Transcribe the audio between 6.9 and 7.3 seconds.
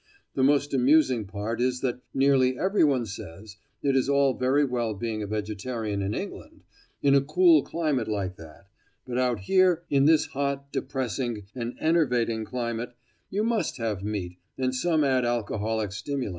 in a